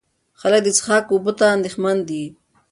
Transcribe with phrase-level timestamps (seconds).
[0.39, 2.23] خلک د څښاک اوبو ته اندېښمن دي.